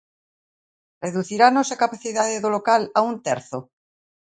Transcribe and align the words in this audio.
Reducirannos 1.05 1.67
a 1.71 1.79
capacidade 1.83 2.41
do 2.43 2.49
local 2.55 2.81
a 2.97 2.99
un 3.09 3.15
terzo? 3.27 3.59